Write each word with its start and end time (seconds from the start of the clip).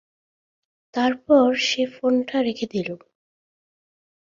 তারপর 0.93 1.47
সে 1.67 1.83
ফোনটা 1.95 2.37
রেখে 2.41 2.65
দিলো। 2.73 2.95